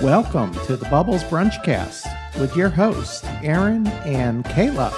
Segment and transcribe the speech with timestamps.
[0.00, 2.06] Welcome to the Bubbles Brunchcast
[2.38, 4.90] with your hosts, Aaron and Kayla.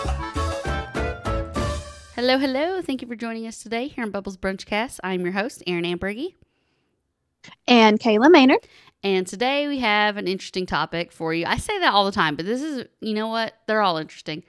[2.14, 2.82] Hello, hello.
[2.82, 5.00] Thank you for joining us today here on Bubbles Brunchcast.
[5.02, 6.34] I'm your host, Aaron Ambriggy.
[7.66, 8.66] And Kayla Maynard.
[9.02, 11.46] And today we have an interesting topic for you.
[11.46, 13.54] I say that all the time, but this is, you know what?
[13.66, 14.44] They're all interesting.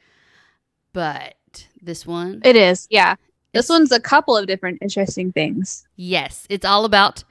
[0.91, 1.35] But
[1.81, 3.15] this one, It is, yeah.
[3.53, 5.87] This one's a couple of different interesting things.
[5.95, 7.23] yes, it's all about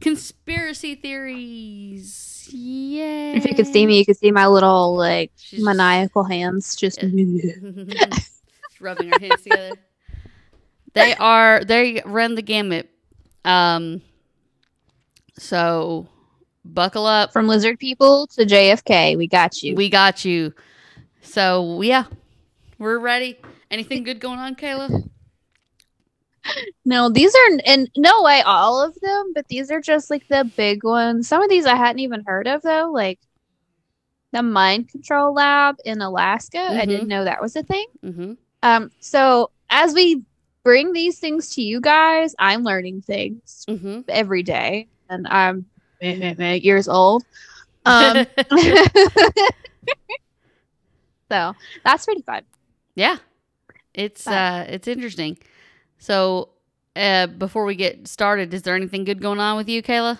[0.00, 2.36] conspiracy theories.
[2.52, 3.36] Yay.
[3.36, 7.02] If you could see me, you could see my little like She's- maniacal hands just
[8.80, 9.72] rubbing our hands together.
[10.94, 12.88] They are they run the gamut.
[13.44, 14.00] Um
[15.38, 16.08] so
[16.64, 17.32] buckle up.
[17.32, 19.16] from lizard people to JFK.
[19.16, 19.74] We got you.
[19.74, 20.52] We got you.
[21.22, 22.04] So yeah.
[22.78, 23.38] We're ready.
[23.70, 25.08] Anything good going on, Kayla?
[26.84, 30.44] No, these are in no way all of them, but these are just like the
[30.56, 31.28] big ones.
[31.28, 33.18] Some of these I hadn't even heard of though, like
[34.32, 36.58] the mind control lab in Alaska.
[36.58, 36.88] I Mhm.
[36.88, 37.86] didn't know that was a thing.
[38.04, 38.32] Mm-hmm.
[38.62, 40.22] Um, so as we
[40.64, 44.00] bring these things to you guys, I'm learning things Mm-hmm.
[44.08, 45.66] every day, and I'm
[46.00, 47.24] years old.
[47.86, 48.26] Um,
[51.30, 52.42] so that's pretty fun.
[52.94, 53.16] yeah.
[53.94, 54.34] It's Fun.
[54.34, 55.38] uh it's interesting.
[55.98, 56.50] So
[56.96, 60.18] uh before we get started, is there anything good going on with you, Kayla?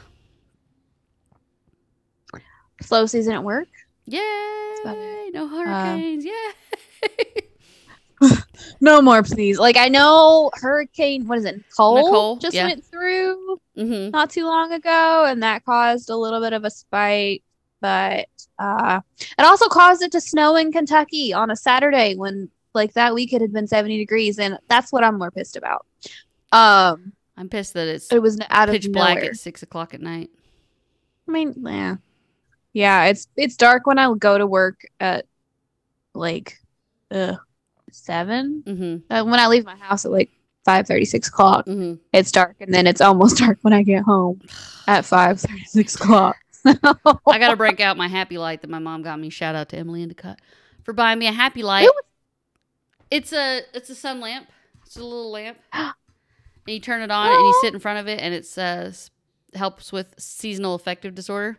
[2.82, 3.68] Slow season at work.
[4.06, 5.30] Yay!
[5.34, 6.24] No hurricanes.
[6.24, 7.42] Yay!
[8.80, 9.58] No more, please.
[9.58, 11.56] Like I know Hurricane, what is it?
[11.56, 12.66] Nicole, Nicole, just yeah.
[12.66, 14.10] went through mm-hmm.
[14.10, 17.42] not too long ago, and that caused a little bit of a spike.
[17.80, 19.00] But uh,
[19.38, 23.32] it also caused it to snow in Kentucky on a Saturday when like that week
[23.34, 25.84] it had been 70 degrees, and that's what I'm more pissed about.
[26.52, 29.30] Um, I'm pissed that it's it was out of pitch black nowhere.
[29.30, 30.30] at six o'clock at night.
[31.28, 31.96] I mean, yeah,
[32.72, 33.04] yeah.
[33.04, 35.26] It's it's dark when I go to work at
[36.14, 36.58] like
[37.10, 37.36] uh,
[37.92, 38.62] seven.
[38.66, 39.12] Mm-hmm.
[39.12, 40.30] Uh, when I leave my house at like
[40.64, 41.94] five thirty, six o'clock, Mm-hmm.
[42.12, 44.40] it's dark, and then it's almost dark when I get home
[44.86, 46.36] at five thirty, six o'clock.
[46.64, 49.30] I gotta break out my happy light that my mom got me.
[49.30, 50.40] Shout out to Emily Endicott
[50.82, 51.84] for buying me a happy light.
[51.84, 52.04] It was-
[53.10, 54.48] It's a it's a sun lamp.
[54.86, 55.92] It's a little lamp, and
[56.66, 59.10] you turn it on and you sit in front of it, and it's uh s-
[59.54, 61.58] helps with seasonal affective disorder.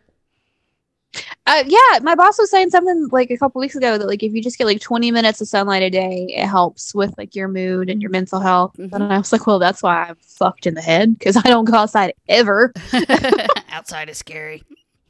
[1.48, 4.32] Uh, yeah, my boss was saying something like a couple weeks ago that like if
[4.34, 7.48] you just get like twenty minutes of sunlight a day, it helps with like your
[7.48, 8.76] mood and your mental health.
[8.78, 8.94] Mhm.
[8.94, 11.66] And I was like, well, that's why I'm fucked in the head because I don't
[11.66, 12.72] go outside ever.
[13.72, 14.64] Outside is scary.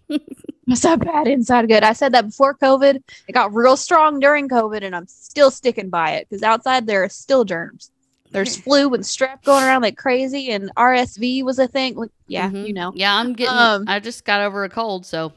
[0.70, 1.84] It's that bad inside good.
[1.84, 3.02] I said that before COVID.
[3.28, 7.04] It got real strong during COVID, and I'm still sticking by it because outside there
[7.04, 7.92] are still germs.
[8.32, 11.96] There's flu and strep going around like crazy, and RSV was a thing.
[11.96, 12.68] Like, yeah, Mhm.
[12.68, 12.92] you know.
[12.96, 13.58] Yeah, I'm getting.
[13.58, 15.34] Um, I just got over a cold, so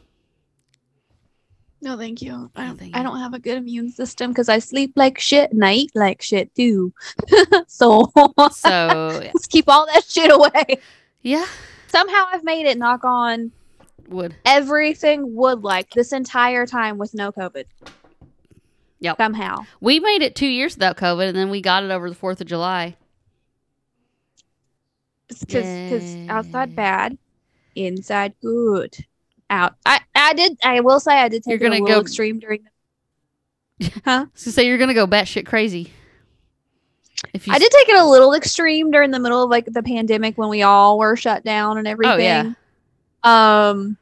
[1.81, 2.50] No, thank you.
[2.54, 5.64] I don't, I don't have a good immune system because I sleep like shit and
[5.64, 6.93] I eat like shit too.
[7.66, 8.12] so
[8.53, 8.69] so
[9.22, 9.31] yeah.
[9.34, 10.78] let's keep all that shit away.
[11.22, 11.47] yeah,
[11.88, 12.78] Somehow I've made it.
[12.78, 13.50] Knock on
[14.12, 17.64] would everything would like this entire time with no COVID.
[19.00, 19.16] Yep.
[19.16, 19.64] Somehow.
[19.80, 22.40] we made it two years without COVID, and then we got it over the Fourth
[22.40, 22.96] of July.
[25.28, 27.18] because because outside bad,
[27.74, 28.94] inside good.
[29.50, 29.74] Out.
[29.84, 30.56] I I did.
[30.62, 32.60] I will say I did You're take it a gonna little go- extreme during.
[34.04, 34.26] Huh?
[34.34, 35.92] So say you're gonna go batshit crazy.
[37.34, 39.82] If you I did take it a little extreme during the middle of like the
[39.82, 42.14] pandemic when we all were shut down and everything.
[42.14, 42.54] Oh,
[43.24, 43.68] yeah.
[43.70, 43.96] Um,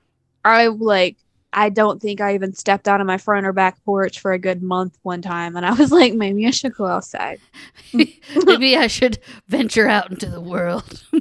[0.44, 1.16] I like.
[1.52, 4.38] I don't think I even stepped out of my front or back porch for a
[4.38, 7.40] good month one time, and I was like, maybe I should go outside.
[7.92, 9.18] maybe I should
[9.48, 11.02] venture out into the world.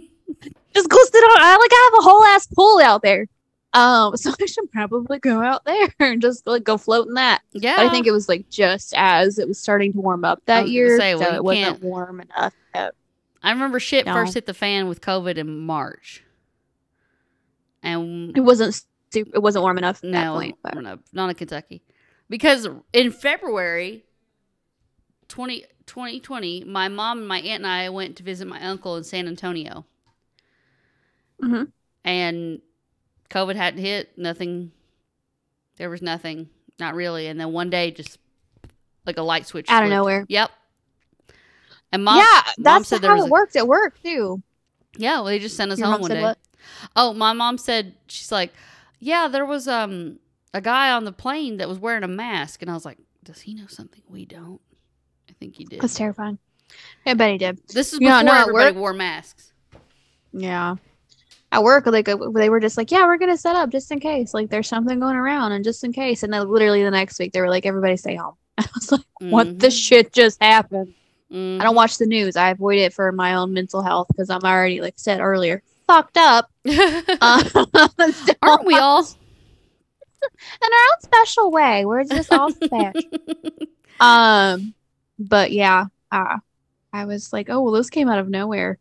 [0.75, 1.41] Just go sit on.
[1.41, 3.25] I like I have a whole ass pool out there.
[3.74, 7.41] Um, so I should probably go out there and just like go float in that.
[7.53, 10.41] yeah, But I think it was like just as it was starting to warm up
[10.46, 12.53] that year, say, well, so it wasn't can't- warm enough.
[12.74, 12.94] yet.
[13.44, 14.13] I remember shit No.
[14.13, 16.24] first hit the fan with COVID in March,
[17.84, 18.79] and It wasn't
[19.11, 20.58] super, it wasn't warm enough at that no, point.
[20.61, 21.82] But no, not in Kentucky,
[22.29, 24.03] because in February
[25.28, 29.03] 20, 2020, my mom and my aunt and I went to visit my uncle in
[29.03, 29.85] San Antonio,
[31.41, 31.72] Mhm.
[32.03, 32.61] and
[33.29, 34.17] COVID hadn't hit.
[34.17, 34.72] Nothing.
[35.78, 36.50] There was nothing.
[36.79, 37.28] Not really.
[37.28, 38.17] And then one day, just
[39.05, 40.26] like a light switch out of nowhere.
[40.28, 40.52] Yep.
[41.91, 44.41] And mom, yeah, mom that's said there how it a- worked at work too.
[44.97, 46.22] yeah, well, they just sent us Your home one day.
[46.22, 46.38] what?
[46.96, 48.53] Oh, my mom said she's like,
[48.99, 50.19] yeah, there was um
[50.53, 53.41] a guy on the plane that was wearing a mask, and I was like, does
[53.41, 54.59] he know something we don't?
[55.29, 55.81] I think he did.
[55.81, 56.40] That's terrifying.
[57.05, 57.59] I bet he did.
[57.69, 59.53] This is Yeah, before no, everybody work- wore masks.
[60.31, 60.75] Yeah.
[61.51, 63.99] at work, like uh, they were just like, "Yeah, we're gonna set up just in
[63.99, 67.17] case, like there's something going around, and just in case." And then literally the next
[67.19, 69.84] week, they were like, "Everybody stay home." I was like, "What the Mhm.
[69.87, 70.93] shit just happened?"
[71.31, 71.59] Mhm.
[71.59, 72.35] I don't watch the news.
[72.35, 76.18] I avoid it for my own mental health because I'm already, like said earlier, fucked
[76.18, 76.52] up.
[77.22, 77.66] Uh, so-
[78.41, 79.02] Aren't we all?
[79.02, 81.86] in our own special way?
[81.86, 82.94] We're just all special.
[84.00, 84.74] Um,
[85.18, 86.38] but yeah, uh,
[86.94, 88.78] I was like, oh well, this came out of nowhere.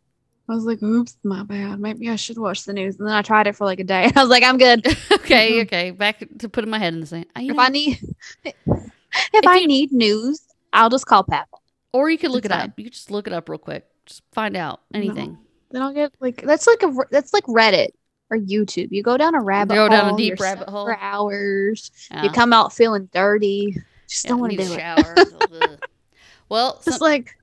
[0.47, 1.79] I was like, oops, my bad.
[1.79, 2.97] Maybe I should watch the news.
[2.99, 4.09] And then I tried it for like a day.
[4.15, 4.85] I was like, I'm good.
[5.11, 5.91] okay, okay.
[5.91, 7.25] Back to putting my head in the sand.
[7.35, 7.99] I- If know, I need,
[8.43, 10.41] if, I you- need news,
[10.73, 11.57] I'll just call Papa.
[11.93, 12.69] or you could look it's it fine.
[12.69, 12.77] up.
[12.77, 13.85] You could just look it up real quick.
[14.05, 15.37] Just find out anything.
[15.71, 17.89] Then I'll get like that's like a that's like Reddit
[18.29, 18.89] or YouTube.
[18.91, 19.89] You go down a rabbit go hole.
[19.89, 20.85] down a deep rabbit hole.
[20.85, 21.91] for hours.
[22.11, 22.23] Yeah.
[22.23, 23.77] You come out feeling dirty.
[24.07, 25.83] Just Yeah, don't want to do it.
[26.49, 27.35] well, Just some, like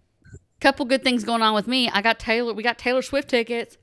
[0.61, 1.89] couple good things going on with me.
[1.89, 2.53] I got Taylor.
[2.53, 3.77] We got Taylor Swift tickets,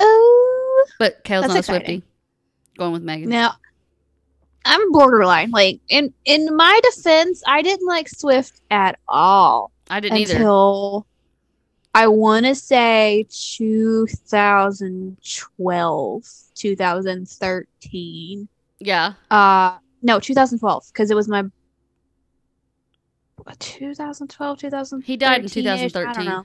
[0.00, 1.60] oh but Kale's not a.
[1.60, 2.02] Swiftie.
[2.76, 3.30] Going with Megan.
[3.30, 3.54] Now,
[4.66, 5.50] I'm borderline.
[5.50, 10.38] Like in in my defense, I didn't like Swift at all I didn't either.
[11.96, 18.48] I want to say 2012, 2013.
[18.78, 19.14] Yeah.
[19.30, 21.44] Uh, no, 2012 because it was my
[23.58, 25.06] 2012, 2013.
[25.06, 26.44] He died in 2013.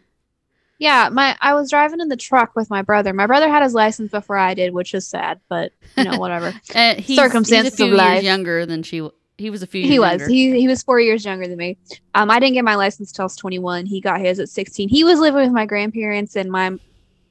[0.79, 3.11] Yeah, my I was driving in the truck with my brother.
[3.11, 6.53] My brother had his license before I did, which is sad, but you know whatever.
[6.73, 9.05] And he's, Circumstances he's a few of years younger than she.
[9.41, 9.81] He was a few.
[9.81, 10.19] Years he was.
[10.19, 10.29] younger.
[10.29, 11.77] he he was four years younger than me.
[12.15, 14.89] Um i didn't get my license till i was 21 he got his at 16
[14.89, 16.77] he was living with my grandparents and my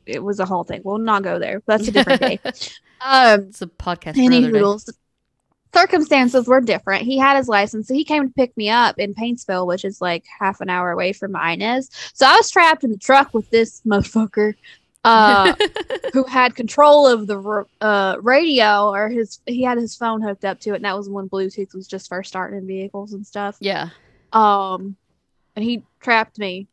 [0.07, 0.81] it was a whole thing.
[0.85, 1.63] We'll not go there.
[1.67, 2.41] That's a different day.
[3.03, 4.19] Um It's a podcast.
[4.19, 4.93] Any hoodles
[5.73, 7.05] circumstances were different.
[7.05, 10.01] He had his license so he came to pick me up in paintsville which is
[10.01, 13.49] like half an hour away from inez so i was trapped in the truck with
[13.51, 14.55] this motherfucker
[15.05, 15.55] uh
[16.13, 20.61] who had control of the uh, radio or his he had his phone hooked up
[20.61, 23.57] to it and that was when bluetooth was just first starting in vehicles and stuff.
[23.61, 23.91] Yeah.
[24.33, 24.97] um
[25.57, 26.67] and he trapped me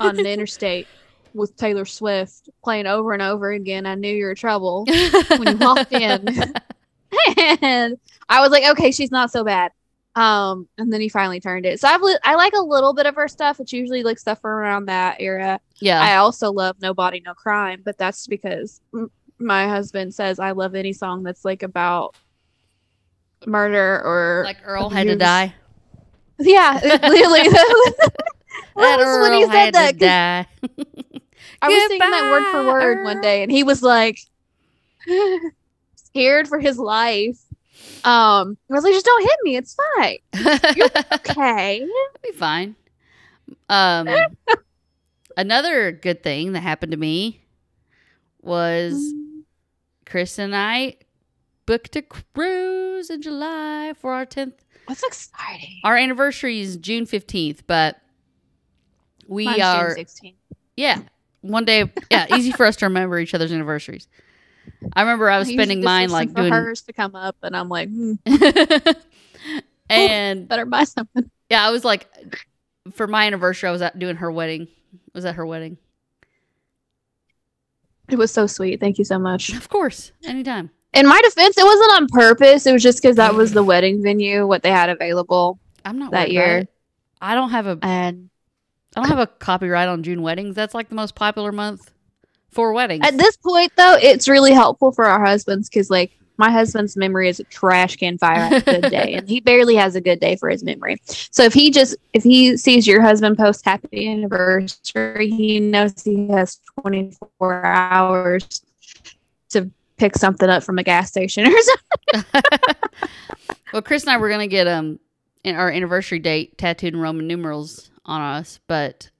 [0.00, 0.86] on the interstate
[1.34, 3.84] with taylor swift playing over and over again.
[3.84, 4.86] I knew you were in trouble
[5.36, 6.26] when you walked in.
[7.62, 7.98] And
[8.28, 9.70] i was like okay she's not so bad
[10.16, 13.04] um and then he finally turned it so i've li- i like a little bit
[13.06, 16.00] of her stuff it's usually like stuff from around that era yeah.
[16.02, 20.52] I also love No Body No Crime, but that's because m- my husband says I
[20.52, 22.16] love any song that's like about
[23.46, 25.54] murder or like Earl had to die.
[26.38, 27.42] yeah, literally.
[27.50, 29.88] that was when he Earl said had that.
[29.88, 30.46] to 'cause die.
[31.62, 34.18] I was singing that word for word one day, and he was like
[35.96, 37.38] scared for his life.
[38.04, 39.56] Um, I was like, just don't hit me.
[39.56, 40.18] It's fine.
[40.76, 41.86] You're okay.
[42.22, 42.76] be fine.
[43.68, 44.08] Um,
[45.36, 47.42] another good thing that happened to me
[48.42, 49.12] was
[50.04, 50.96] Chris and I
[51.66, 54.64] booked a cruise in July for our tenth.
[54.86, 55.80] That's exciting.
[55.82, 58.00] Our anniversary is June fifteenth, but
[59.26, 60.34] we Mine's June are 16.
[60.76, 61.02] yeah
[61.40, 64.06] one day yeah easy for us to remember each other's anniversaries.
[64.92, 67.68] I remember I was spending mine like for doing hers to come up, and I'm
[67.68, 68.14] like, hmm,
[69.90, 71.30] and better buy something.
[71.50, 72.06] yeah, I was like
[72.92, 74.68] for my anniversary I was at doing her wedding.
[75.14, 75.78] Was at her wedding.
[78.08, 78.80] It was so sweet.
[78.80, 79.50] Thank you so much.
[79.50, 80.70] Of course, anytime.
[80.92, 82.66] In my defense, it wasn't on purpose.
[82.66, 86.10] It was just because that was the wedding venue, what they had available, I'm not
[86.10, 86.66] That year.
[87.20, 88.28] I don't have a and
[88.96, 90.56] I don't have a copyright on June weddings.
[90.56, 91.92] That's like the most popular month
[92.56, 93.06] for weddings.
[93.06, 97.28] at this point, though, it's really helpful for our husbands because, like, my husband's memory
[97.28, 100.20] is a trash can fire on a good day, and he barely has a good
[100.20, 100.96] day for his memory.
[101.06, 106.28] So if he just if he sees your husband post happy anniversary, he knows he
[106.28, 108.62] has 24 hours
[109.50, 111.58] to pick something up from a gas station or
[112.12, 112.42] something.
[113.72, 114.98] well, Chris and I were gonna get um
[115.44, 119.10] in our anniversary date tattooed in Roman numerals on us, but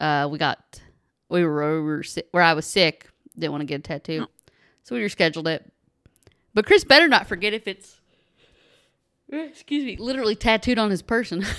[0.00, 0.80] uh we got
[1.34, 4.26] we were, we were sick, where I was sick, didn't want to get a tattoo,
[4.82, 5.70] so we rescheduled it.
[6.54, 8.00] But Chris better not forget if it's
[9.42, 11.44] excuse me, literally tattooed on his person.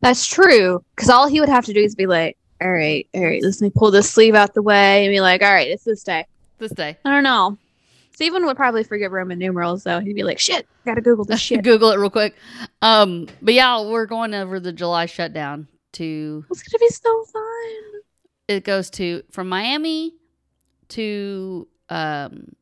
[0.00, 0.84] That's true.
[0.94, 3.60] Because all he would have to do is be like, all right, all right, let
[3.60, 6.26] me pull this sleeve out the way and be like, all right, it's this day.
[6.58, 6.96] this day.
[7.04, 7.58] I don't know.
[8.12, 9.98] Stephen would probably forget Roman numerals, though.
[9.98, 11.64] He'd be like, shit, gotta Google this shit.
[11.64, 12.34] Google it real quick.
[12.80, 18.00] Um, but yeah, we're going over the July shutdown to It's gonna be so fun.
[18.48, 20.14] it goes to from Miami
[20.88, 22.54] to um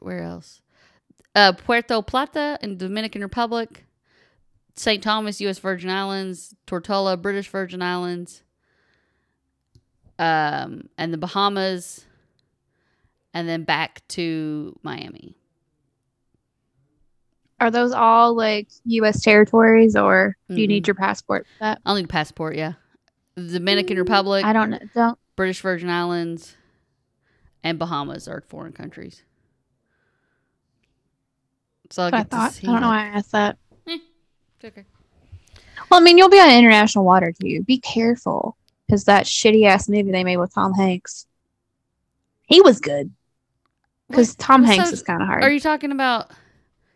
[0.00, 0.60] where else?
[1.34, 3.84] Uh Puerto Plata in Dominican Republic,
[4.76, 5.02] St.
[5.02, 8.42] Thomas, US Virgin Islands, Tortola, British Virgin Islands,
[10.18, 12.04] um, and the Bahamas,
[13.32, 15.36] and then back to Miami.
[17.64, 19.22] Are those all like U.S.
[19.22, 20.68] territories, or do you Mhm.
[20.68, 21.80] need your passport for that?
[21.86, 22.56] I'll need a passport.
[22.56, 22.74] Yeah,
[23.36, 24.80] the Dominican Republic, I don't know.
[24.94, 25.18] Don't.
[25.34, 26.54] British Virgin Islands,
[27.62, 29.22] and Bahamas are foreign countries.
[31.88, 32.60] So I'll I get to thought.
[32.62, 33.56] I don't know why I asked that.
[33.86, 34.02] It's
[34.62, 34.84] okay.
[35.90, 37.62] Well, I mean, you'll be on international water too.
[37.62, 41.26] Be careful, because that shitty ass movie they made with Tom Hanks,
[42.42, 43.10] he was good.
[44.10, 45.42] Because Tom so Hanks is kind of hard.
[45.42, 46.30] Are you talking about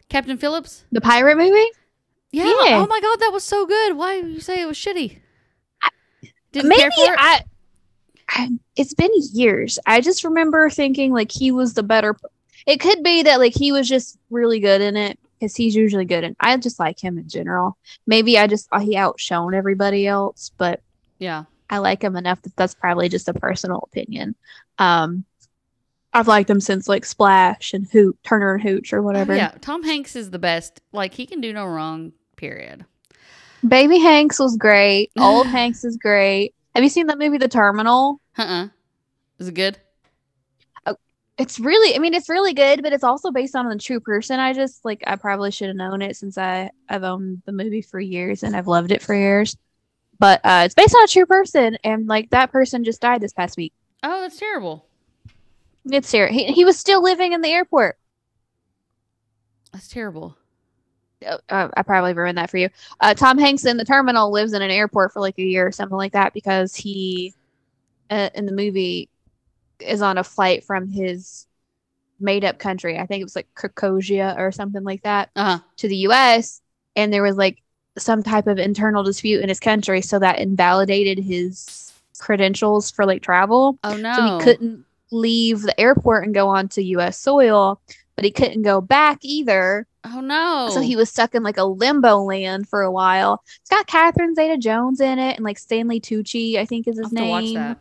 [0.09, 0.85] Captain Phillips?
[0.93, 1.71] the pirate movie?
[2.33, 2.45] Yeah.
[2.45, 2.83] Yeah.
[2.83, 3.97] Oh my god, that was so good.
[3.97, 5.19] Why did you say it was shitty?
[6.53, 7.19] Didn't Maybe care for it?
[7.19, 7.45] I,
[8.29, 8.49] I.
[8.77, 9.79] It's been years.
[9.87, 12.17] I just remember thinking like he was the better.
[12.67, 16.05] It could be that like he was just really good in it because he's usually
[16.05, 17.77] good, and I just like him in general.
[18.07, 20.81] Maybe I just he outshone everybody else, but
[21.19, 21.45] yeah.
[21.71, 24.35] I like him enough that that's probably just a personal opinion.
[24.79, 25.25] Um,
[26.19, 29.35] I've liked him since like Splash and Hoot, Turner and Hooch or whatever.
[29.37, 30.81] Yeah, Tom Hanks is the best.
[30.93, 32.13] Like he can do no wrong.
[32.37, 32.85] Period.
[33.67, 35.11] Baby Hanks was great.
[35.19, 36.55] Old Hanks is great.
[36.75, 38.21] Have you seen that movie, The Terminal?
[38.37, 38.69] Uh uh
[39.39, 39.79] Is it good?
[41.39, 44.41] It's really, I mean, it's really good, but it's also based on a true person.
[44.41, 47.81] I just like, I probably should have known it since I I've owned the movie
[47.81, 49.57] for years and I've loved it for years.
[50.19, 53.33] But uh, it's based on a true person, and like that person just died this
[53.33, 53.73] past week.
[54.03, 54.88] Oh, that's terrible.
[55.91, 56.29] It's here.
[56.29, 57.97] He he was still living in the airport.
[59.73, 60.37] That's terrible.
[61.27, 62.69] uh, I probably ruined that for you.
[63.01, 65.73] Uh, Tom Hanks in the terminal lives in an airport for like a year or
[65.73, 67.35] something like that because he,
[68.11, 69.09] uh, in the movie,
[69.81, 71.47] is on a flight from his
[72.21, 72.99] made up country.
[72.99, 75.59] I think it was like Krakozhia or something like that Uh huh.
[75.79, 76.61] to the U.S.
[76.97, 77.63] And there was like
[77.97, 83.23] some type of internal dispute in his country, so that invalidated his credentials for like
[83.23, 83.79] travel.
[83.85, 84.15] Oh no.
[84.15, 87.19] So he couldn't leave the airport and go onto U.S.
[87.19, 87.81] soil,
[88.17, 89.87] but he couldn't go back either.
[90.05, 90.69] Oh no.
[90.73, 93.43] So he was stuck in like a limbo land for a while.
[93.61, 97.07] It's got Catherine Zeta Jones in it and like Stanley Tucci, I think is his
[97.07, 97.77] have to watch name.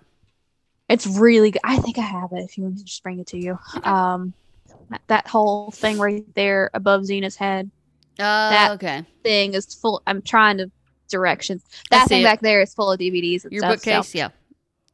[0.90, 1.62] It's really good.
[1.64, 3.58] I think I have it if you want me to just bring it to you.
[3.84, 4.34] Um
[5.08, 7.70] that, whole thing right there above Xena's head
[8.20, 9.06] Uh, That- okay.
[9.24, 10.72] thing is full I'm trying to
[11.10, 11.64] directions.
[11.92, 12.26] That thing it.
[12.26, 13.72] back there is full of DVDs Your stuff.
[13.72, 14.30] so- bookcase, yeah.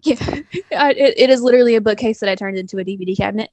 [0.03, 0.17] Yeah,
[0.51, 3.49] it, it is literally a bookcase that I turned into a DVD cabinet.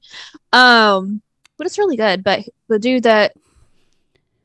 [0.53, 1.21] Um,
[1.57, 2.23] but it's really good.
[2.23, 3.33] But the dude that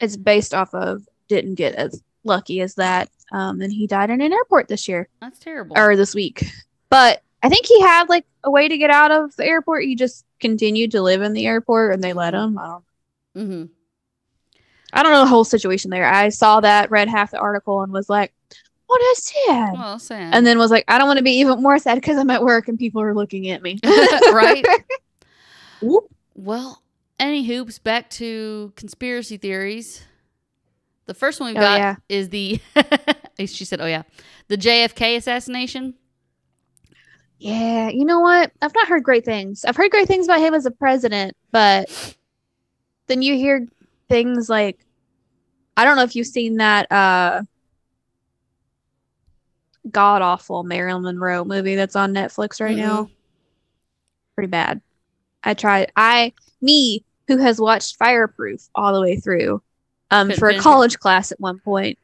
[0.00, 3.10] it's based off of didn't get as lucky as that.
[3.32, 5.76] Um, and he died in an airport this year That's terrible.
[5.78, 6.44] or this week.
[6.90, 9.84] But I think he had like a way to get out of the airport.
[9.84, 12.58] He just continued to live in the airport, and they let him.
[12.58, 12.84] I don't.
[13.36, 13.64] mm-hmm.
[14.92, 16.06] I don't know the whole situation there.
[16.06, 18.32] I saw that, read half the article, and was like,
[18.86, 20.34] "What is sad?" Well, sad.
[20.34, 22.42] and then was like, I don't want to be even more sad because I'm at
[22.42, 23.78] work and people are looking at me.
[23.84, 24.64] right.
[25.82, 26.04] Whoop.
[26.34, 26.82] Well,
[27.18, 30.02] any hoops back to conspiracy theories.
[31.06, 31.96] The first one we've Oh, got yeah.
[32.08, 32.60] is the
[33.38, 34.02] she said, "Oh yeah,
[34.48, 35.94] the JFK assassination."
[37.38, 38.50] Yeah, you know what?
[38.62, 39.64] I've not heard great things.
[39.64, 42.16] I've heard great things about him as a president, but
[43.08, 43.68] then you hear
[44.08, 44.78] things like
[45.76, 47.42] I don't know if you've seen that uh
[49.90, 53.04] god awful Marilyn Monroe movie that's on Netflix right now.
[53.04, 53.10] Mm-mm.
[54.34, 54.80] Pretty bad.
[55.44, 59.62] I tried I me who has watched Fireproof all the way through
[60.10, 60.60] um Couldn't for a it.
[60.60, 61.98] college class at one point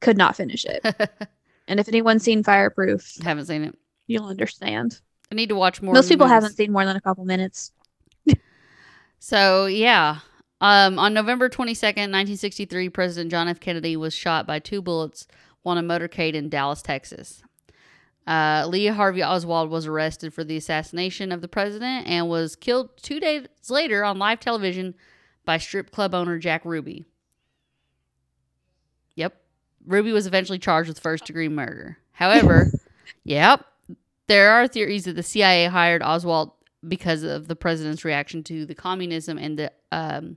[0.00, 0.84] could not finish it.
[1.68, 3.78] and if anyone's seen Fireproof, Haven't seen it.
[4.06, 5.00] you'll understand.
[5.30, 5.94] I need to watch more.
[5.94, 6.34] Most people movies.
[6.34, 7.72] haven't seen more than a couple minutes.
[9.18, 10.18] So yeah,
[10.60, 13.60] um, on November twenty second, nineteen sixty three, President John F.
[13.60, 15.26] Kennedy was shot by two bullets
[15.64, 17.42] on a motorcade in Dallas, Texas.
[18.26, 22.90] Uh, Lee Harvey Oswald was arrested for the assassination of the president and was killed
[23.02, 24.94] two days later on live television
[25.44, 27.04] by strip club owner Jack Ruby.
[29.16, 29.36] Yep,
[29.86, 31.98] Ruby was eventually charged with first degree murder.
[32.12, 32.70] However,
[33.24, 33.64] yep,
[34.28, 36.52] there are theories that the CIA hired Oswald
[36.86, 40.36] because of the president's reaction to the communism and the um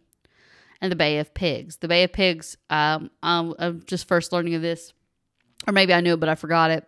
[0.81, 1.77] and the Bay of Pigs.
[1.77, 4.93] The Bay of Pigs, um, um I'm just first learning of this,
[5.67, 6.85] or maybe I knew it but I forgot it.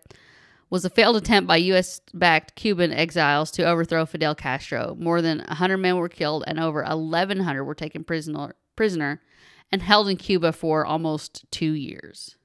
[0.69, 2.01] Was a failed attempt by U.S.
[2.13, 4.97] backed Cuban exiles to overthrow Fidel Castro.
[4.99, 9.21] More than 100 men were killed, and over 1,100 were taken prisoner prisoner
[9.71, 12.35] and held in Cuba for almost two years.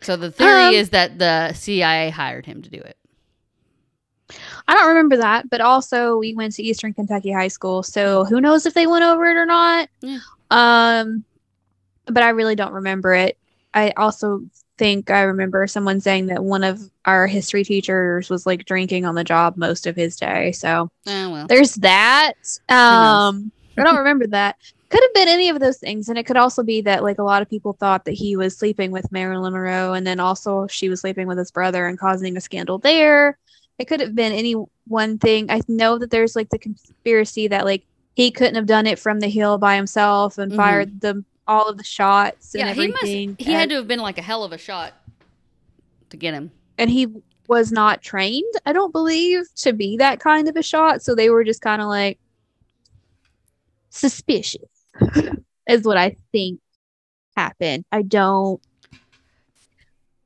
[0.00, 2.98] So the theory Um, is that the CIA hired him to do it.
[4.66, 8.40] I don't remember that, but also we went to Eastern Kentucky High School, so who
[8.40, 9.88] knows if they went over it or not.
[10.00, 10.18] Yeah.
[10.50, 11.24] Um,
[12.06, 13.38] but I really don't remember it.
[13.74, 14.40] I also
[14.78, 19.14] think I remember someone saying that one of our history teachers was like drinking on
[19.14, 20.52] the job most of his day.
[20.52, 21.46] So Oh well.
[21.48, 22.34] there's that.
[22.68, 24.56] Um, I don't remember that.
[24.90, 27.24] Could have been any of those things, and it could also be that like a
[27.24, 30.88] lot of people thought that he was sleeping with Marilyn Monroe, and then also she
[30.88, 33.36] was sleeping with his brother and causing a scandal there.
[33.78, 34.54] It could have been any
[34.86, 35.50] one thing.
[35.50, 37.82] I know that there's like the conspiracy that like
[38.14, 40.56] he couldn't have done it from the hill by himself and Mhm.
[40.56, 43.04] fired the all of the shots and Yeah, he must.
[43.40, 44.94] He had to have been like a hell of a shot
[46.10, 46.50] to get him.
[46.78, 47.08] and he
[47.46, 51.02] was not trained, I don't believe, to be that kind of a shot.
[51.02, 52.18] So they were just kind of like
[53.90, 54.86] suspicious,
[55.68, 56.60] is what I think
[57.36, 57.84] happened.
[57.92, 58.60] I don't.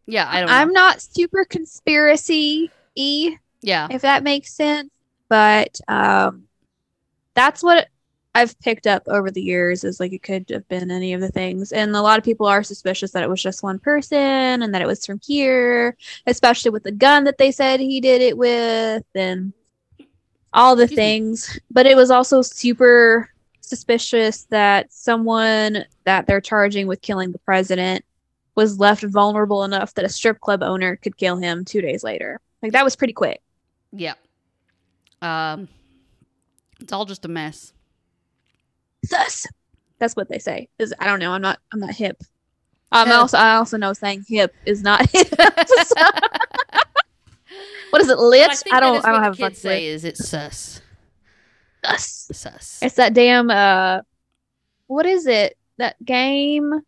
[0.06, 0.50] Yeah, I don't.
[0.50, 0.74] I'm know.
[0.74, 4.90] not super conspiracy y, Yeah, if that makes sense.
[5.28, 6.44] But um,
[7.34, 7.88] that's what
[8.38, 11.28] I've picked up over the years is like it could have been any of the
[11.28, 11.72] things.
[11.72, 14.80] And a lot of people are suspicious that it was just one person and that
[14.80, 19.02] it was from here, especially with the gun that they said he did it with
[19.16, 19.52] and
[20.52, 21.58] all the things.
[21.72, 23.28] But it was also super
[23.60, 28.04] suspicious that someone that they're charging with killing the president
[28.54, 32.40] was left vulnerable enough that a strip club owner could kill him two days later.
[32.62, 33.42] Like that was pretty quick.
[33.92, 34.14] yeah.
[35.22, 35.66] Um,
[36.78, 37.72] it's all just a mess.
[39.04, 39.46] Sus.
[39.98, 40.68] That's what they say.
[40.78, 41.32] Is I don't know.
[41.32, 41.58] I'm not.
[41.72, 42.22] I'm not hip.
[42.92, 43.08] Um.
[43.08, 45.28] I also I also know saying hip is not hip.
[47.90, 48.18] what is it?
[48.18, 48.50] Lit?
[48.52, 49.04] think I that don't.
[49.04, 49.68] I don't have a kids say.
[49.68, 49.82] lit.
[49.94, 50.80] Is it sus?
[51.84, 52.28] Sus.
[52.32, 52.78] Sus.
[52.82, 53.50] It's that damn.
[53.50, 54.02] Uh.
[54.86, 55.56] What is it?
[55.78, 56.82] That game.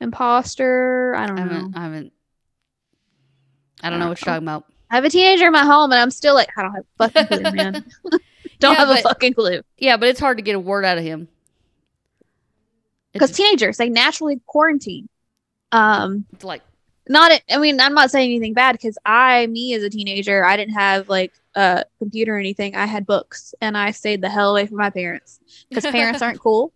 [0.00, 1.14] Imposter.
[1.14, 1.48] I don't I know.
[1.50, 1.76] haven't.
[1.76, 2.12] I haven't.
[3.82, 4.64] I don't know what you're talking about.
[4.90, 7.26] I have a teenager in my home, and I'm still like, I don't have fucking
[7.26, 7.84] clue, man.
[8.62, 9.60] don't Yeah, have a fucking clue.
[9.76, 11.28] Yeah, but it's hard to get a word out of him.
[13.12, 15.08] Because teenagers, they naturally quarantine.
[15.70, 16.26] Um.
[16.32, 16.62] it's like
[17.08, 20.56] not i mean i'm not saying anything bad because i me as a teenager i
[20.56, 24.50] didn't have like a computer or anything i had books and i stayed the hell
[24.50, 26.72] away from my parents because parents aren't cool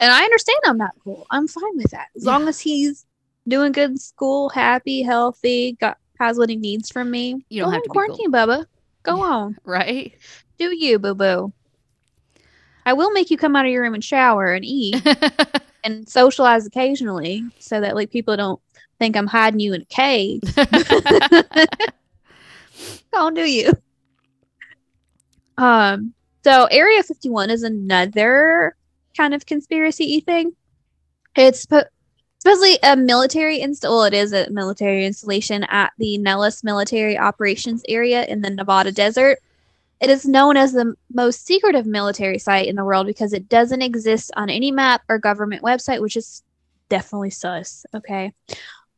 [0.00, 3.06] and i understand i'm not cool i'm fine with that as long as he's
[3.48, 7.70] doing good in school happy healthy got has what he needs from me You don't
[7.70, 8.66] go have to be quarantine bubba
[9.02, 10.12] go on right.
[10.60, 11.52] Do you boo boo
[12.86, 14.94] i will make you come out of your room and shower and eat
[15.84, 18.60] and socialize occasionally so that like people don't
[19.00, 20.40] think i'm hiding you in a cave
[23.12, 23.72] Don't do you?
[25.58, 28.76] Um, so Area 51 is another
[29.16, 30.52] kind of conspiracy thing.
[31.36, 31.86] It's spo-
[32.38, 33.98] supposedly a military install.
[33.98, 38.92] Well, it is a military installation at the Nellis Military Operations Area in the Nevada
[38.92, 39.38] desert.
[40.00, 43.82] It is known as the most secretive military site in the world because it doesn't
[43.82, 46.42] exist on any map or government website, which is
[46.88, 47.84] definitely sus.
[47.94, 48.32] Okay.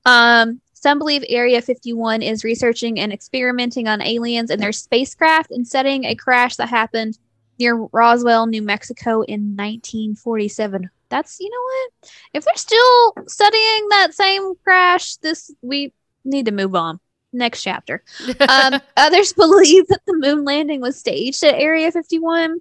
[0.05, 5.67] Um, some believe Area 51 is researching and experimenting on aliens and their spacecraft and
[5.67, 7.19] studying a crash that happened
[7.59, 10.91] near Roswell, New Mexico in 1947.
[11.09, 12.11] That's, you know what?
[12.35, 15.93] If they're still studying that same crash, this we
[16.25, 16.99] need to move on.
[17.33, 18.03] Next chapter.
[18.49, 22.51] Um, others believe that the moon landing was staged at Area 51.
[22.51, 22.59] So All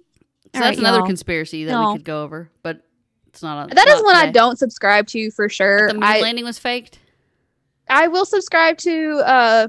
[0.52, 1.06] that's right, another y'all.
[1.06, 1.90] conspiracy that No.
[1.92, 2.82] we could go over, but
[3.28, 3.58] it's not.
[3.58, 5.88] On, That is one I don't subscribe to for sure.
[5.88, 6.98] The moon I, landing was faked.
[7.88, 9.68] I will subscribe to uh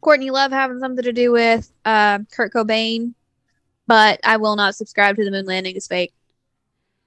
[0.00, 3.14] Courtney Love having something to do with uh, Kurt Cobain,
[3.86, 6.12] but I will not subscribe to the moon landing is fake.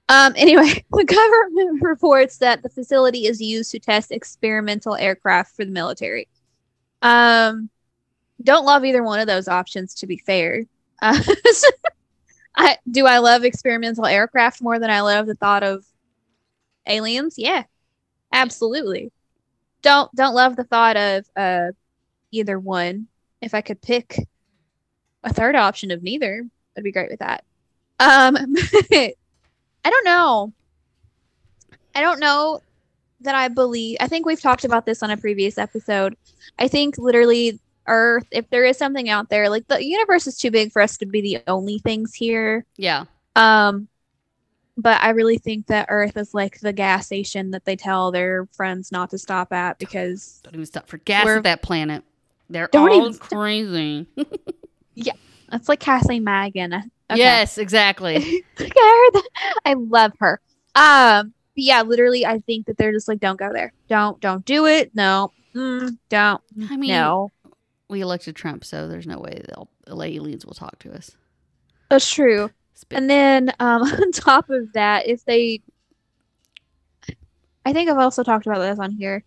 [0.08, 5.64] Um, anyway, the government reports that the facility is used to test experimental aircraft for
[5.64, 6.28] the military.
[7.02, 7.70] Um,
[8.42, 10.64] don't love either one of those options, to be fair.
[11.00, 11.20] Uh,
[12.56, 15.84] I do I love experimental aircraft more than I love the thought of
[16.86, 17.34] aliens?
[17.38, 17.64] Yeah,
[18.32, 19.12] absolutely
[19.82, 21.68] don't don't love the thought of uh
[22.30, 23.06] either one.
[23.40, 24.18] If I could pick
[25.24, 26.44] a third option of neither,
[26.76, 27.44] I'd be great with that.
[28.00, 28.36] Um
[28.92, 29.14] I
[29.84, 30.52] don't know.
[31.94, 32.60] I don't know
[33.20, 36.16] that I believe I think we've talked about this on a previous episode.
[36.58, 40.50] I think literally Earth, if there is something out there, like the universe is too
[40.50, 42.64] big for us to be the only things here.
[42.76, 43.04] Yeah.
[43.34, 43.88] Um,
[44.76, 48.46] but I really think that Earth is like the gas station that they tell their
[48.52, 52.04] friends not to stop at because Don't even stop for gas at that planet.
[52.48, 54.06] They're Don't all even crazy.
[55.52, 56.74] it's like Kathleen Madigan.
[56.74, 57.18] Okay.
[57.18, 58.16] Yes, exactly.
[58.16, 58.70] I heard
[59.14, 59.28] that.
[59.64, 60.40] I love her.
[60.74, 63.72] Um, but yeah, literally, I think that they're just like, don't go there.
[63.88, 64.92] Don't, don't do it.
[64.94, 66.40] No, mm, don't.
[66.70, 67.32] I mean, no,
[67.88, 71.10] we elected Trump, so there's no way they'll the aliens will talk to us.
[71.88, 72.50] that's true.
[72.74, 75.62] Spit- And then um, on top of that, if they,
[77.64, 79.24] I think I've also talked about this on here.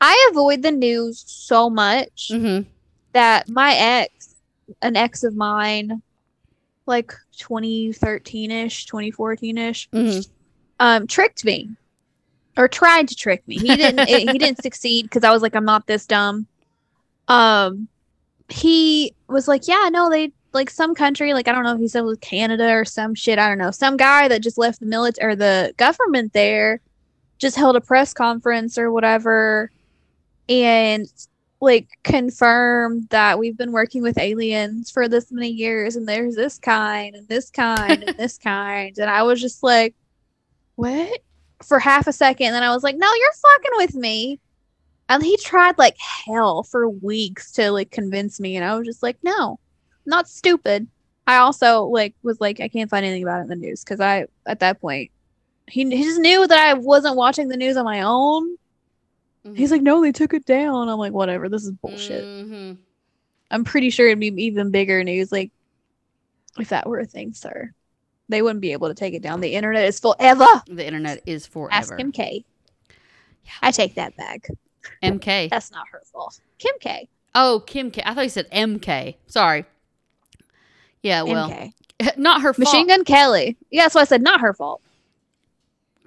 [0.00, 2.68] I avoid the news so much Mm-hmm.
[3.12, 4.36] that my ex,
[4.80, 6.00] an ex of mine,
[6.86, 10.30] like 2013 ish, 2014 ish, Mm-hmm.
[10.80, 11.70] Um, tricked me
[12.56, 13.56] or tried to trick me.
[13.56, 14.08] He didn't.
[14.08, 16.46] it- he didn't succeed because I was like, I'm not this dumb.
[17.28, 17.88] Um,
[18.48, 21.88] he was like, yeah, no, they like some country, like I don't know if he
[21.88, 23.38] said it was Canada or some shit.
[23.38, 23.70] I don't know.
[23.70, 26.80] Some guy that just left the military or the government there,
[27.38, 29.70] just held a press conference or whatever,
[30.48, 31.06] and
[31.60, 36.56] like confirmed that we've been working with aliens for this many years and there's this
[36.56, 39.92] kind and this kind and this kind and I was just like
[40.78, 41.20] what
[41.64, 44.40] for half a second and then I was like no you're fucking with me
[45.08, 49.02] and he tried like hell for weeks to like convince me and I was just
[49.02, 49.58] like no
[50.06, 50.86] not stupid
[51.26, 54.00] I also like was like I can't find anything about it in the news because
[54.00, 55.10] I at that point
[55.68, 58.56] he, he just knew that I wasn't watching the news on my own
[59.54, 60.88] He's like, no, they took it down.
[60.88, 61.48] I'm like, whatever.
[61.48, 62.24] This is bullshit.
[62.24, 62.74] Mm-hmm.
[63.50, 65.32] I'm pretty sure it'd be even bigger news.
[65.32, 65.50] Like,
[66.58, 67.72] if that were a thing, sir,
[68.28, 69.40] they wouldn't be able to take it down.
[69.40, 70.46] The internet is forever.
[70.66, 71.72] The internet is forever.
[71.72, 72.44] Ask Kim K.
[73.62, 74.48] I take that back.
[75.02, 75.50] MK.
[75.50, 76.40] That's not her fault.
[76.58, 77.08] Kim K.
[77.34, 78.02] Oh, Kim K.
[78.04, 79.16] I thought you said MK.
[79.26, 79.64] Sorry.
[81.02, 81.72] Yeah, well, MK.
[82.16, 82.58] not her fault.
[82.58, 83.56] Machine Gun Kelly.
[83.70, 84.82] Yeah, that's why I said not her fault.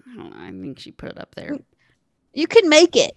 [0.05, 0.37] I don't know.
[0.37, 1.57] I think she put it up there.
[2.33, 3.15] You can make it,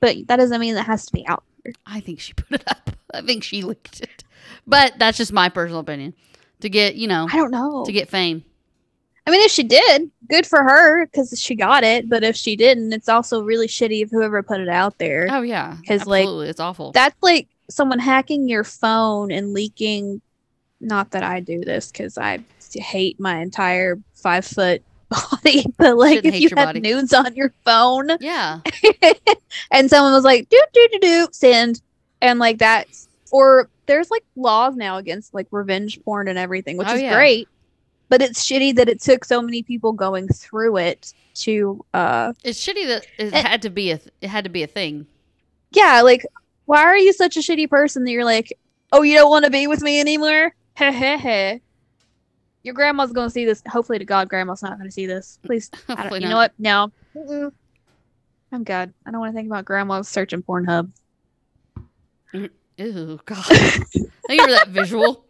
[0.00, 1.44] but that doesn't mean it has to be out.
[1.64, 1.72] There.
[1.86, 2.90] I think she put it up.
[3.14, 4.24] I think she leaked it.
[4.66, 6.14] But that's just my personal opinion.
[6.60, 7.84] To get, you know, I don't know.
[7.84, 8.44] to get fame.
[9.26, 12.08] I mean, if she did, good for her because she got it.
[12.08, 15.26] But if she didn't, it's also really shitty of whoever put it out there.
[15.30, 16.92] Oh yeah, 'Cause, like, it's awful.
[16.92, 20.20] that's like someone hacking your phone and leaking
[20.80, 22.38] not that i do this because i
[22.74, 26.80] hate my entire five foot body but like Shouldn't if you have body.
[26.80, 28.60] nudes on your phone yeah,
[29.72, 31.80] and someone was like do do do do send
[32.20, 32.86] and like that
[33.32, 37.14] or there's like laws now against like revenge porn and everything which Oh, is yeah.
[37.14, 37.48] great
[38.08, 42.64] but it's shitty that it took so many people going through it to uh it's
[42.64, 43.42] shitty that it Eh.
[43.48, 44.00] had to be a.
[44.20, 45.06] It had to be a thing.
[45.72, 46.24] yeah, like,
[46.66, 48.56] why are you such a shitty person that you're like,
[48.92, 50.54] oh, you don't want to be with me anymore?
[50.74, 51.58] Heh heh heh.
[52.62, 53.62] Your grandma's gonna see this.
[53.68, 55.38] Hopefully, to God, grandma's not gonna see this.
[55.44, 56.30] Please, I don't, you not.
[56.30, 56.52] know what?
[56.58, 57.52] No, Mm-mm.
[58.52, 58.92] I'm good.
[59.04, 60.90] I don't want to think about grandma's searching Pornhub.
[62.78, 63.44] Ew, God.
[63.44, 65.24] Thank you for that visual.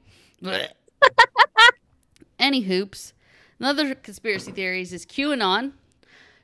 [2.39, 3.13] Any hoops.
[3.59, 5.73] Another conspiracy theories is QAnon.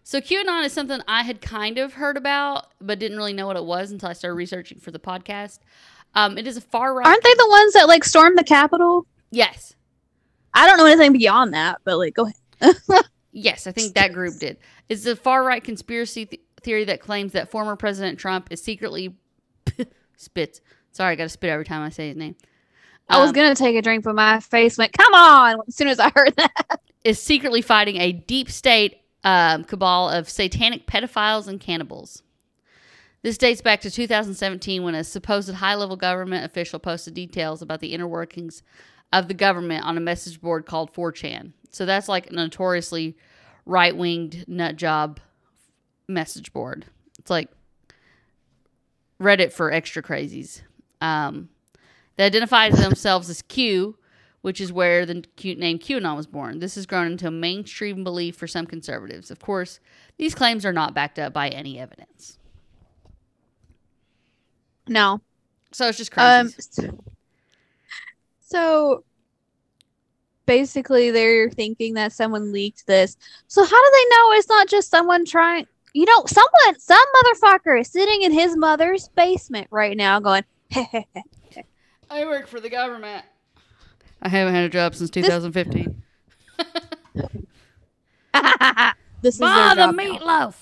[0.04, 3.56] So QAnon is something I had kind of heard about, but didn't really know what
[3.56, 5.58] it was until I started researching for the podcast.
[6.14, 7.06] Um, it is a far right.
[7.06, 9.06] Aren't they the ones that like stormed the Capitol?
[9.30, 9.74] Yes,
[10.54, 12.28] I don't know anything beyond that, but like, go
[12.60, 12.76] ahead.
[13.32, 14.58] yes, I think that group did.
[14.88, 19.16] It's a far right conspiracy th- theory that claims that former President Trump is secretly
[20.16, 20.60] spits.
[20.92, 22.36] Sorry, I got to spit every time I say his name.
[23.08, 25.88] I was Um, gonna take a drink, but my face went, "Come on!" As soon
[25.88, 26.80] as I heard that.
[27.04, 32.22] is secretly fighting a deep state um, cabal of satanic pedophiles and cannibals.
[33.22, 37.80] This dates back to 2017 when a supposed high level government official posted details about
[37.80, 38.62] the inner workings
[39.12, 41.52] of the government on a message board called 4chan.
[41.70, 43.16] So that's like a notoriously
[43.66, 45.20] right winged nut job
[46.08, 46.86] message board.
[47.18, 47.48] It's like
[49.20, 50.62] Reddit for extra crazies.
[51.02, 51.48] Um,
[52.16, 53.96] they identify themselves as Q,
[54.42, 56.58] which is where the name QAnon was born.
[56.60, 59.30] This has grown into a mainstream belief for some conservatives.
[59.30, 59.80] Of course,
[60.18, 62.38] these claims are not backed up by any evidence.
[64.88, 65.20] No,
[65.72, 66.90] So it's just Um, crazy.
[68.40, 69.04] so
[70.44, 73.16] basically, they're thinking that someone leaked this.
[73.46, 75.66] So how do they know it's not just someone trying?
[75.94, 80.42] You know, someone, some motherfucker is sitting in his mother's basement right now, going,
[82.10, 83.24] I work for the government.
[84.22, 86.02] I haven't had a job since 2015.
[89.22, 90.02] "This is Ma, the job now.
[90.04, 90.54] meatloaf.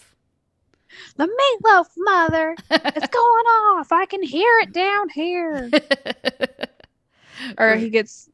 [1.16, 2.56] The meatloaf, mother.
[2.70, 3.92] It's going off.
[3.92, 5.70] I can hear it down here."
[7.58, 8.28] or he gets,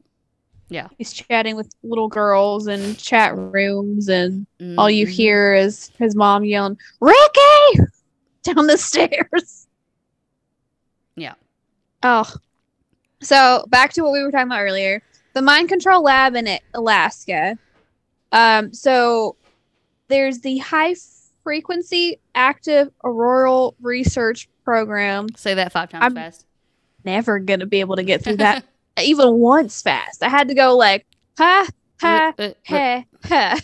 [0.69, 0.87] Yeah.
[0.97, 4.45] he's chatting with little girls in chat rooms and.
[4.77, 5.11] all you Mhm.
[5.11, 7.79] hear is his mom yelling, Ricky!
[8.43, 9.66] down the stairs.
[12.03, 12.31] Oh.
[13.21, 15.01] So back to what we were talking about earlier.
[15.33, 17.57] The mind control lab in Alaska.
[18.31, 19.35] Um, so
[20.07, 20.95] there's the high
[21.43, 25.27] frequency active auroral research program.
[25.35, 26.45] Say that five times I'm- fast.
[27.05, 28.65] Never gonna be able to get through that
[29.01, 30.23] even once fast.
[30.23, 31.05] I had to go like,
[31.37, 31.67] ha,
[32.01, 32.33] ha,
[32.67, 33.57] ha, ha.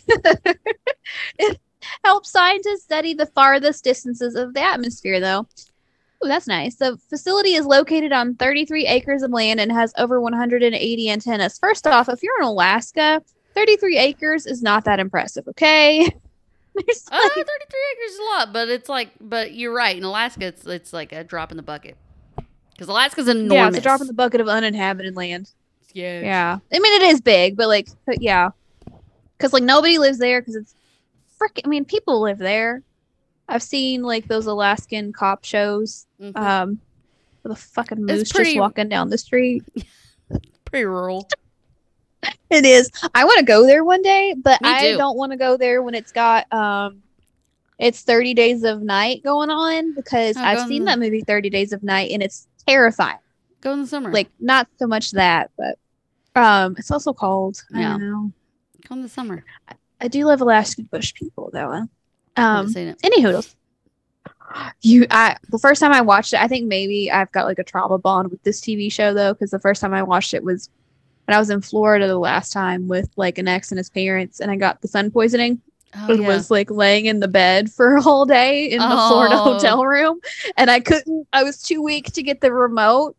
[2.06, 5.48] help scientists study the farthest distances of the atmosphere, though.
[6.24, 6.76] Ooh, that's nice.
[6.76, 11.58] The facility is located on 33 acres of land and has over 180 antennas.
[11.60, 13.22] First off, if you're in Alaska,
[13.56, 16.00] 33 acres is not that impressive, okay?
[16.76, 19.96] There's Uh, 33 acres is a lot, but it's like, but you're right.
[19.96, 21.98] In Alaska, it's it's like a drop in the bucket.
[22.72, 23.54] Because Alaska's enormous.
[23.54, 25.52] yeah, it's a drop in the bucket of uninhabited land.
[25.94, 26.22] Yeah.
[26.22, 26.60] Yeah.
[26.74, 28.50] I mean, it is big, but like, but yeah.
[29.38, 30.74] Because like nobody lives there because it's
[31.40, 32.82] freaking, I mean, people live there.
[33.50, 36.36] I've seen like those Alaskan cop shows Mhm.
[36.38, 36.80] um,
[37.44, 39.64] with a fucking moose pretty- just walking down the street.
[40.66, 41.28] Pretty rural.
[42.50, 42.90] It is.
[43.14, 44.98] I want to go there one day, but Me I too.
[44.98, 47.04] don't want to go there when it's got um
[47.80, 51.74] it's 30 days of night going on because I've seen the- that movie 30 days
[51.74, 53.18] of night and it's terrifying.
[53.62, 54.12] Go in the summer.
[54.12, 55.78] Like not so much that, but
[56.36, 57.62] um it's also cold.
[57.74, 57.90] I Yeah.
[57.98, 58.32] don't know.
[58.90, 59.44] In the summer.
[60.00, 61.88] I do love Alaskan bush people though.
[62.38, 63.56] Um any hoodles.
[64.82, 67.64] You I the first time I watched it, I think maybe I've got like a
[67.64, 70.70] trauma bond with this TV show though, because the first time I watched it was
[71.26, 74.40] when I was in Florida the last time with like an ex and his parents
[74.42, 75.62] and I got the sun poisoning.
[75.96, 76.28] Oh, and yeah.
[76.28, 79.54] was like laying in the bed for a whole day in the Florida Oh.
[79.54, 80.20] hotel room.
[80.58, 83.16] And I couldn't, I was too weak to get the remote.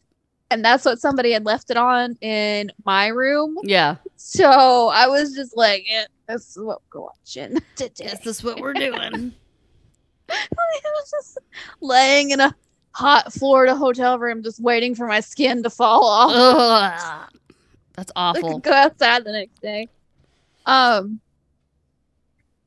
[0.50, 3.56] And that's what somebody had left it on in my room.
[3.62, 3.96] yeah.
[4.16, 8.04] So I was just like, eh, this is what we're watching today.
[8.06, 9.32] Yes, that's what we're doing.
[10.28, 10.46] I
[10.94, 11.38] was just
[11.80, 12.54] laying in a
[12.92, 16.30] hot Florida hotel room, just waiting for my skin to fall off.
[16.34, 17.30] Ugh.
[17.94, 18.58] That's awful.
[18.58, 19.88] go outside the next day.
[20.66, 21.20] Um.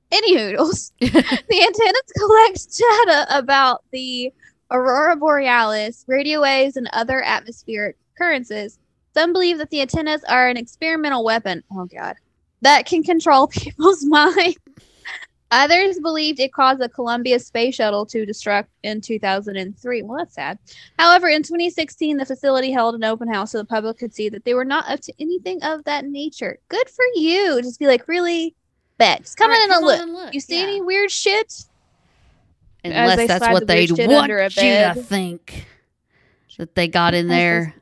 [0.09, 0.93] Any hoodles.
[0.99, 4.31] the antennas collect data about the
[4.71, 8.79] aurora borealis, radio waves, and other atmospheric occurrences.
[9.13, 11.61] Some believe that the antennas are an experimental weapon.
[11.73, 12.15] Oh God,
[12.61, 14.57] that can control people's minds.
[15.49, 20.01] Others believed it caused the Columbia space shuttle to destruct in 2003.
[20.01, 20.59] Well, that's sad.
[20.99, 24.43] However, in 2016, the facility held an open house so the public could see that
[24.43, 26.57] they were not up to anything of that nature.
[26.67, 27.61] Good for you.
[27.61, 28.55] Just be like, really?
[28.97, 29.21] Bet.
[29.21, 29.99] Just come All right, in and come look.
[30.01, 30.33] and look.
[30.33, 30.63] You see Yeah.
[30.67, 31.63] any weird shit?
[32.83, 35.65] Unless that's what the they'd weird shit want you to think
[36.57, 37.73] that they got in there.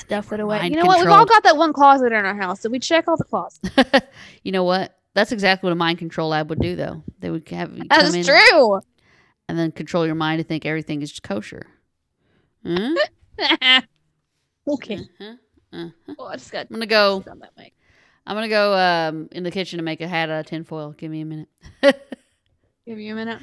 [0.00, 0.68] Stuff it away.
[0.68, 1.00] You know what?
[1.00, 3.70] We've all got that one closet in our house, so we check all the closets.
[4.42, 4.96] you know what?
[5.14, 7.02] That's exactly what a mind control lab would do, though.
[7.20, 8.80] They would have you That come is in true.
[9.48, 11.66] and then control your mind to think everything is kosher.
[12.64, 12.92] Hmm?
[14.68, 14.98] okay.
[15.20, 15.32] Uh-huh.
[15.72, 16.14] Uh-huh.
[16.18, 17.24] Oh, I just got I'm gonna go.
[17.30, 17.72] on that mic.
[18.26, 20.92] I'm gonna go um, in the kitchen to make a hat out of tinfoil.
[20.92, 21.48] Give me a minute.
[22.86, 23.40] Give you a minute.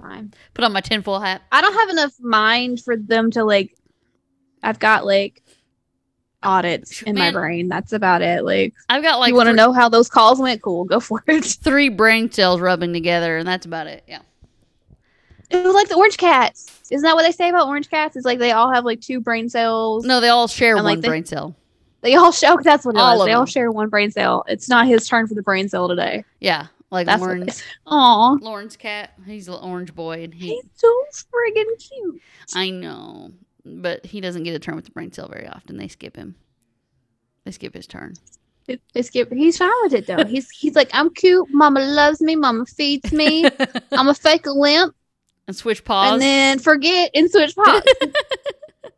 [0.00, 0.34] Fine.
[0.54, 1.42] Put on my tinfoil hat.
[1.52, 3.74] I don't have enough mind for them to like.
[4.62, 5.42] I've got like
[6.42, 7.68] audits in my brain.
[7.68, 8.44] That's about it.
[8.44, 10.62] Like, I've got like you want to know how those calls went?
[10.62, 11.44] Cool, go for it.
[11.62, 14.04] three brain cells rubbing together, and that's about it.
[14.06, 14.20] Yeah.
[15.50, 16.80] It was like the orange cats.
[16.90, 18.16] Isn't that what they say about orange cats?
[18.16, 20.04] It's like they all have like two brain cells.
[20.06, 21.54] No, they all share And, one like, they- brain cell.
[22.00, 22.58] They all show.
[22.62, 23.26] That's what it All was.
[23.26, 24.44] They all share one brain cell.
[24.48, 26.24] It's not his turn for the brain cell today.
[26.40, 27.62] Yeah, like That's Lauren, what it is.
[27.86, 29.12] Aw, Lauren's cat.
[29.24, 30.48] He's an orange boy, and he.
[30.48, 30.92] he's so
[31.32, 32.20] friggin' cute.
[32.56, 33.30] I know,
[33.64, 35.76] but he doesn't get a turn with the brain cell very often.
[35.76, 36.34] They skip him.
[37.44, 38.14] They skip his turn.
[38.68, 39.32] It- It's cute.
[39.32, 40.24] He's fine with it though.
[40.24, 41.48] He's he's like, I'm cute.
[41.50, 42.36] Mama loves me.
[42.36, 43.44] Mama feeds me.
[43.92, 44.94] I'm a fake a limp,
[45.48, 46.12] and switch paws.
[46.12, 47.82] and then forget and switch paws.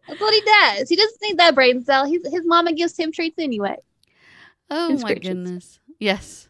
[0.07, 0.89] That's what he does.
[0.91, 2.05] He doesn't need that brain cell.
[2.05, 3.77] He's, his mama gives him treats anyway.
[4.71, 5.79] oh and my goodness.
[5.99, 6.47] Yes.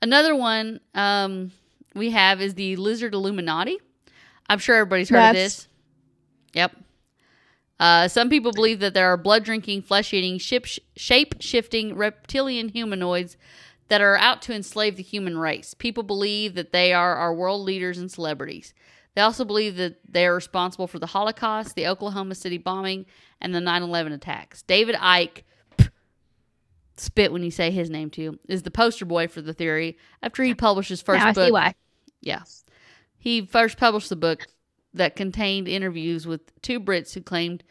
[0.00, 1.50] Another one um,
[1.96, 3.78] we have is the lizard Illuminati.
[4.48, 5.66] I'm sure everybody's heard of this.
[6.52, 6.76] Yep.
[7.84, 13.36] Uh, some people believe that there are blood drinking, flesh eating, shape shifting reptilian humanoids
[13.88, 15.74] that are out to enslave the human race.
[15.74, 18.72] People believe that they are our world leaders and celebrities.
[19.14, 23.04] They also believe that they are responsible for the Holocaust, the Oklahoma City bombing,
[23.38, 24.62] and the 9 11 attacks.
[24.62, 25.42] David Icke,
[26.96, 30.42] spit when you say his name too, is the poster boy for the theory after
[30.42, 31.48] he published his first now I book.
[31.48, 31.74] see why.
[32.22, 32.44] Yeah.
[33.18, 34.46] He first published the book
[34.94, 37.62] that contained interviews with two Brits who claimed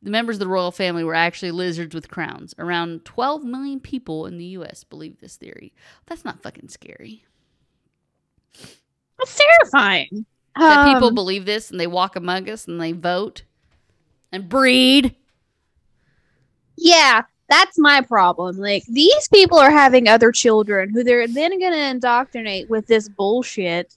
[0.00, 2.54] the members of the royal family were actually lizards with crowns.
[2.58, 4.84] Around 12 million people in the U.S.
[4.84, 5.72] believe this theory.
[6.06, 7.24] That's not fucking scary.
[9.20, 10.24] It's terrifying.
[10.56, 13.42] That people Um, believe this and they walk among us and they vote
[14.32, 15.14] and breed.
[16.76, 18.56] Yeah, that's my problem.
[18.58, 23.08] Like these people are having other children who they're then going to indoctrinate with this
[23.08, 23.96] bullshit.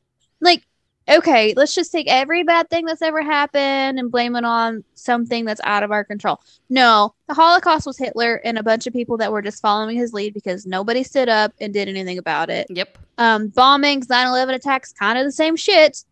[1.09, 5.45] Okay, let's just take every bad thing that's ever happened and blame it on something
[5.45, 6.39] that's out of our control.
[6.69, 10.13] No, the Holocaust was Hitler and a bunch of people that were just following his
[10.13, 12.67] lead because nobody stood up and did anything about it.
[12.69, 12.97] Yep.
[13.17, 16.03] Um, bombings, 9/11 attacks, kind of the same shit.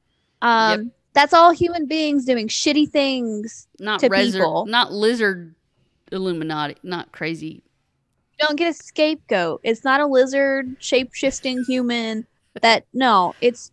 [0.41, 3.67] Um, that's all human beings doing shitty things.
[3.79, 4.65] Not To people.
[4.65, 5.53] not lizard
[6.11, 7.61] Illuminati, not crazy.
[8.39, 9.61] Don't get a scapegoat.
[9.63, 12.25] It's not a lizard shape shifting human.
[12.61, 13.71] That no, it's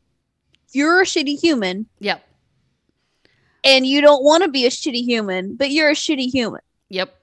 [0.77, 2.23] you're a shitty human, Yep,
[3.65, 6.61] and you don't want to be a shitty human, but you're a shitty human.
[6.89, 7.15] yep.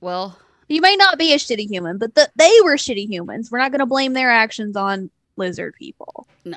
[0.00, 0.38] Well,
[0.68, 3.50] You may not be a shitty human, but the, they were shitty humans.
[3.50, 6.26] We're not going to blame their actions on lizard people.
[6.44, 6.56] No.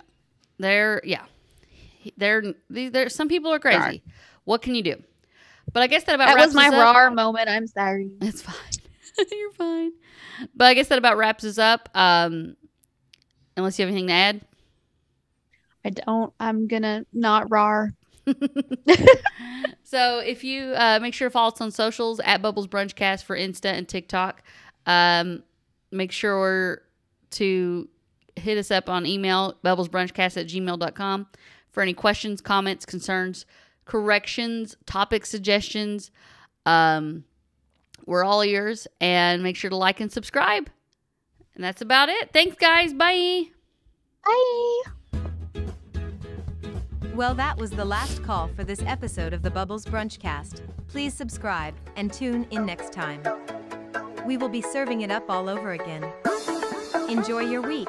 [0.60, 1.24] They're yeah,
[2.18, 4.04] they're they're some people are crazy.
[4.46, 4.96] What can you do?
[5.74, 7.50] But I guess that about That wraps was my raw moment.
[7.50, 8.12] I'm sorry.
[8.22, 8.56] It's fine.
[9.32, 9.92] You're fine.
[10.56, 11.90] But I guess that about wraps us up.
[11.96, 12.56] Um,
[13.58, 14.42] unless you have anything to add.
[15.86, 16.34] I don't.
[16.40, 17.92] I'm gonna not rar.
[19.94, 23.38] So if you uh, make sure to follow us on socials at Bubbles Brunchcast for
[23.38, 24.42] Insta and TikTok.
[24.88, 25.44] Um,
[25.92, 26.82] make sure
[27.32, 27.88] to
[28.36, 31.28] hit us up on email, bubblesbrunchcast at gmail.com
[31.70, 33.46] for any questions, comments, concerns,
[33.86, 36.10] corrections, topic suggestions.
[36.66, 37.26] Um,
[38.08, 38.88] we're all ears.
[39.00, 40.72] And make sure to like and subscribe.
[41.54, 42.34] And that's about it.
[42.34, 42.96] Thanks, guys.
[42.96, 43.44] Bye.
[44.26, 44.92] Bye.
[47.14, 50.62] Well, that was the last call for this episode of the Bubbles Brunchcast.
[50.88, 53.22] Please subscribe and tune in next time.
[54.26, 56.12] We will be serving it up all over again.
[57.10, 57.88] Enjoy your week.